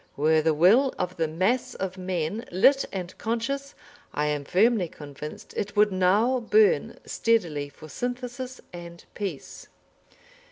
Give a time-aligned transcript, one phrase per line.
[0.17, 3.75] Were the will of the mass of men lit and conscious,
[4.15, 9.67] I am firmly convinced it would now burn steadily for synthesis and peace.